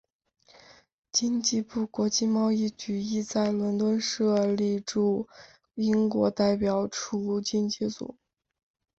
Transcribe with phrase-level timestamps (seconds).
[1.11, 5.27] 经济部国际贸易局亦在伦敦设立驻
[5.75, 8.17] 英国代表处经济组。